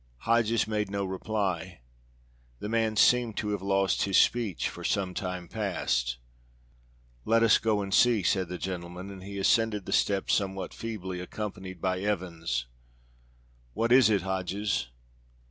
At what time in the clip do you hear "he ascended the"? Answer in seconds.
9.23-9.91